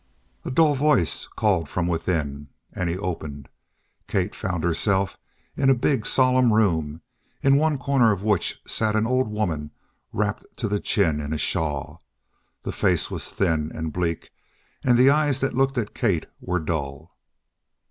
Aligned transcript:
A 0.43 0.49
dull 0.49 0.73
voice 0.73 1.27
called 1.27 1.69
from 1.69 1.85
within, 1.85 2.47
and 2.73 2.89
he 2.89 2.97
opened. 2.97 3.49
Kate 4.07 4.33
found 4.33 4.63
herself 4.63 5.15
in 5.55 5.69
a 5.69 5.75
big, 5.75 6.07
solemn 6.07 6.51
room, 6.51 7.01
in 7.43 7.55
one 7.55 7.77
corner 7.77 8.11
of 8.11 8.23
which 8.23 8.63
sat 8.65 8.95
an 8.95 9.05
old 9.05 9.29
woman 9.31 9.69
wrapped 10.11 10.47
to 10.57 10.67
the 10.67 10.79
chin 10.79 11.19
in 11.21 11.33
a 11.33 11.37
shawl. 11.37 12.01
The 12.63 12.71
face 12.71 13.11
was 13.11 13.29
thin 13.29 13.71
and 13.75 13.93
bleak, 13.93 14.31
and 14.83 14.97
the 14.97 15.11
eyes 15.11 15.39
that 15.41 15.53
looked 15.53 15.77
at 15.77 15.93
Kate 15.93 16.25
were 16.39 16.59
dull. 16.59 17.15